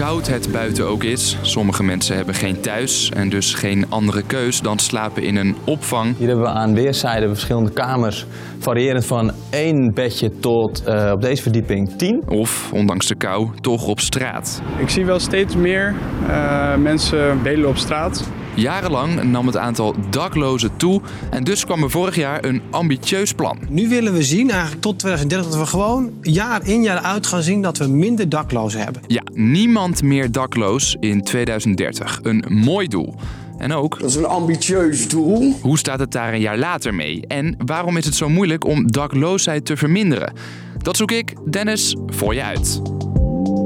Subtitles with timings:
[0.00, 4.60] koud het buiten ook is, sommige mensen hebben geen thuis en dus geen andere keus
[4.60, 6.16] dan slapen in een opvang.
[6.16, 8.26] Hier hebben we aan weerszijden verschillende kamers,
[8.58, 12.22] variërend van één bedje tot uh, op deze verdieping tien.
[12.28, 14.62] Of, ondanks de kou, toch op straat.
[14.78, 15.94] Ik zie wel steeds meer
[16.28, 18.28] uh, mensen bedelen op straat.
[18.54, 21.00] Jarenlang nam het aantal daklozen toe
[21.30, 23.58] en dus kwam er vorig jaar een ambitieus plan.
[23.68, 27.42] Nu willen we zien, eigenlijk tot 2030, dat we gewoon jaar in jaar uit gaan
[27.42, 29.02] zien dat we minder daklozen hebben.
[29.06, 32.20] Ja, niemand meer dakloos in 2030.
[32.22, 33.14] Een mooi doel.
[33.58, 33.98] En ook...
[34.00, 35.56] Dat is een ambitieus doel.
[35.62, 37.26] Hoe staat het daar een jaar later mee?
[37.26, 40.32] En waarom is het zo moeilijk om dakloosheid te verminderen?
[40.78, 42.80] Dat zoek ik, Dennis, voor je uit.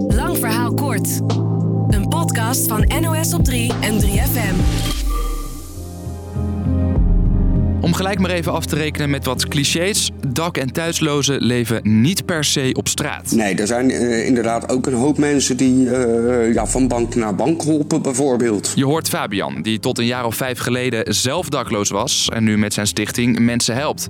[0.08, 1.20] Lang verhaal kort.
[1.94, 4.54] Een podcast van NOS op 3 en 3FM.
[7.80, 10.10] Om gelijk maar even af te rekenen met wat clichés.
[10.28, 13.32] Dak- en thuislozen leven niet per se op straat.
[13.32, 17.34] Nee, er zijn uh, inderdaad ook een hoop mensen die uh, ja, van bank naar
[17.34, 18.72] bank holpen bijvoorbeeld.
[18.74, 22.28] Je hoort Fabian, die tot een jaar of vijf geleden zelf dakloos was...
[22.32, 24.08] en nu met zijn stichting mensen helpt.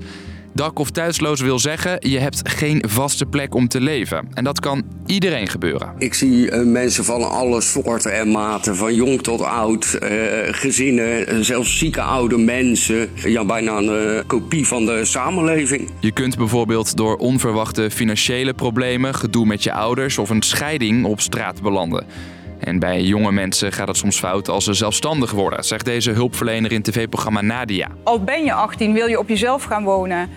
[0.54, 4.28] Dak- of thuisloos wil zeggen, je hebt geen vaste plek om te leven.
[4.34, 5.92] En dat kan iedereen gebeuren.
[5.98, 10.08] Ik zie uh, mensen van alle soorten en maten, van jong tot oud, uh,
[10.50, 13.10] gezinnen, zelfs zieke oude mensen.
[13.14, 15.90] Ja, bijna een uh, kopie van de samenleving.
[16.00, 21.20] Je kunt bijvoorbeeld door onverwachte financiële problemen, gedoe met je ouders of een scheiding op
[21.20, 22.06] straat belanden.
[22.58, 26.72] En bij jonge mensen gaat het soms fout als ze zelfstandig worden, zegt deze hulpverlener
[26.72, 27.88] in tv-programma Nadia.
[28.02, 30.30] Al ben je 18, wil je op jezelf gaan wonen.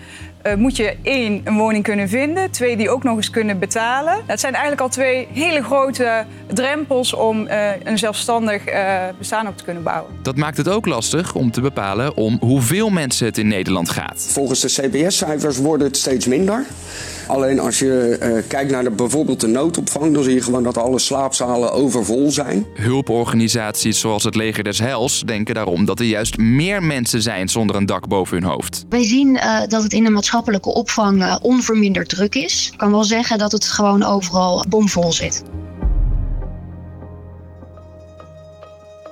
[0.46, 2.50] Uh, moet je één, een woning kunnen vinden.
[2.50, 4.22] Twee, die ook nog eens kunnen betalen.
[4.26, 9.56] Dat zijn eigenlijk al twee hele grote drempels om uh, een zelfstandig uh, bestaan op
[9.56, 10.12] te kunnen bouwen.
[10.22, 14.26] Dat maakt het ook lastig om te bepalen om hoeveel mensen het in Nederland gaat.
[14.30, 16.64] Volgens de CBS-cijfers wordt het steeds minder.
[17.26, 20.78] Alleen als je uh, kijkt naar de, bijvoorbeeld de noodopvang, dan zie je gewoon dat
[20.78, 22.66] alle slaapzalen overvol zijn.
[22.74, 27.76] Hulporganisaties zoals het Leger des Heils denken daarom dat er juist meer mensen zijn zonder
[27.76, 28.84] een dak boven hun hoofd.
[28.88, 32.68] Wij zien uh, dat het in de maatschappelijke opvang uh, onverminderd druk is.
[32.72, 35.44] Ik kan wel zeggen dat het gewoon overal bomvol zit.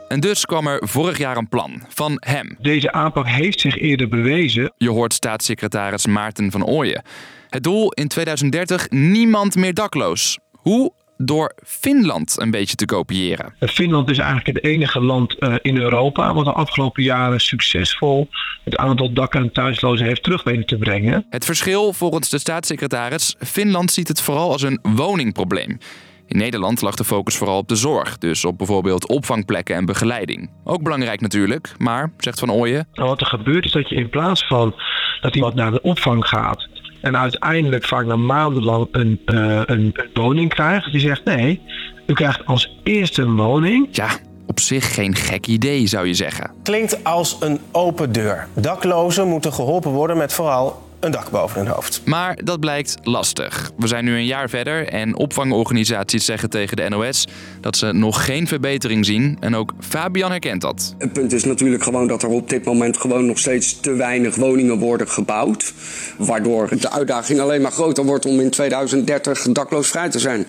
[0.08, 2.56] En dus kwam er vorig jaar een plan van hem.
[2.60, 4.72] Deze aanpak heeft zich eerder bewezen.
[4.76, 7.02] Je hoort staatssecretaris Maarten van Ooyen.
[7.48, 10.38] Het doel in 2030 niemand meer dakloos.
[10.52, 10.92] Hoe?
[11.18, 13.54] Door Finland een beetje te kopiëren.
[13.60, 18.28] Finland is eigenlijk het enige land uh, in Europa wat de afgelopen jaren succesvol
[18.64, 21.26] het aantal dak- en thuislozen heeft terug weten te brengen.
[21.30, 25.78] Het verschil volgens de staatssecretaris, Finland ziet het vooral als een woningprobleem.
[26.26, 30.50] In Nederland lag de focus vooral op de zorg, dus op bijvoorbeeld opvangplekken en begeleiding.
[30.64, 32.88] Ook belangrijk natuurlijk, maar, zegt Van Ooyen...
[32.92, 34.74] Nou, wat er gebeurt is dat je in plaats van
[35.20, 36.68] dat iemand naar de opvang gaat...
[37.00, 40.92] en uiteindelijk vaak na maandenlang een, uh, een, een woning krijgt...
[40.92, 41.60] die zegt nee,
[42.06, 43.88] u krijgt als eerste een woning...
[43.90, 44.08] Ja,
[44.46, 46.50] op zich geen gek idee, zou je zeggen.
[46.62, 48.48] Klinkt als een open deur.
[48.54, 52.02] Daklozen moeten geholpen worden met vooral een dak boven hun hoofd.
[52.04, 53.70] Maar dat blijkt lastig.
[53.76, 57.26] We zijn nu een jaar verder en opvangorganisaties zeggen tegen de NOS
[57.60, 59.36] dat ze nog geen verbetering zien.
[59.40, 60.94] En ook Fabian herkent dat.
[60.98, 64.34] Het punt is natuurlijk gewoon dat er op dit moment gewoon nog steeds te weinig
[64.36, 65.72] woningen worden gebouwd.
[66.16, 70.46] Waardoor de uitdaging alleen maar groter wordt om in 2030 dakloos vrij te zijn.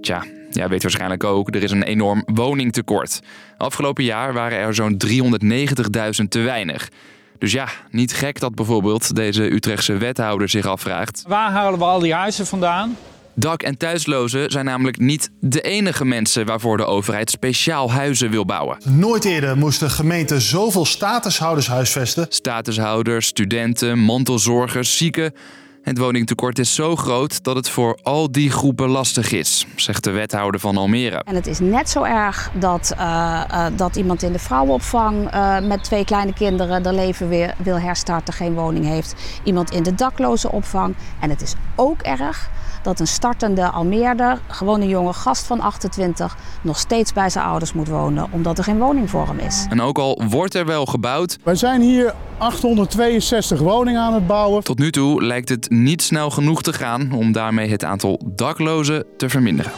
[0.00, 0.24] Tja,
[0.56, 3.20] ja, weet waarschijnlijk ook, er is een enorm woningtekort.
[3.56, 6.88] Afgelopen jaar waren er zo'n 390.000 te weinig.
[7.38, 11.24] Dus ja, niet gek dat bijvoorbeeld deze Utrechtse wethouder zich afvraagt...
[11.28, 12.96] Waar halen we al die huizen vandaan?
[13.34, 18.44] Dak- en thuislozen zijn namelijk niet de enige mensen waarvoor de overheid speciaal huizen wil
[18.44, 18.78] bouwen.
[18.84, 22.26] Nooit eerder moesten gemeenten zoveel statushouders huisvesten.
[22.28, 25.32] Statushouders, studenten, mantelzorgers, zieken...
[25.86, 30.10] Het woningtekort is zo groot dat het voor al die groepen lastig is, zegt de
[30.10, 31.22] wethouder van Almere.
[31.24, 35.60] En het is net zo erg dat, uh, uh, dat iemand in de vrouwenopvang uh,
[35.60, 39.14] met twee kleine kinderen de leven weer wil herstarten, geen woning heeft.
[39.44, 40.94] Iemand in de dakloze opvang.
[41.20, 42.50] En het is ook erg
[42.86, 47.72] dat een startende Almeerder, gewoon een jonge gast van 28, nog steeds bij zijn ouders
[47.72, 49.66] moet wonen omdat er geen woning voor hem is.
[49.68, 51.38] En ook al wordt er wel gebouwd.
[51.42, 54.64] Wij zijn hier 862 woningen aan het bouwen.
[54.64, 59.04] Tot nu toe lijkt het niet snel genoeg te gaan om daarmee het aantal daklozen
[59.16, 59.72] te verminderen.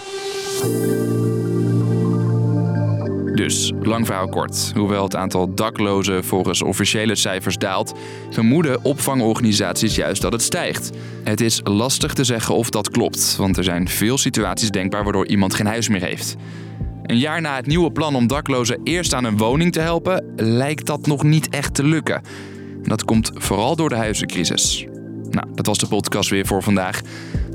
[3.38, 4.72] Dus, lang verhaal kort.
[4.74, 7.94] Hoewel het aantal daklozen volgens officiële cijfers daalt,
[8.30, 10.90] vermoeden opvangorganisaties juist dat het stijgt.
[11.24, 15.26] Het is lastig te zeggen of dat klopt, want er zijn veel situaties denkbaar waardoor
[15.26, 16.36] iemand geen huis meer heeft.
[17.02, 20.86] Een jaar na het nieuwe plan om daklozen eerst aan een woning te helpen, lijkt
[20.86, 22.22] dat nog niet echt te lukken.
[22.82, 24.86] Dat komt vooral door de huizencrisis.
[25.30, 27.00] Nou, dat was de podcast weer voor vandaag.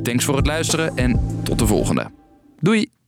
[0.02, 2.12] Thanks voor het luisteren en tot de volgende.
[2.60, 3.03] Doei!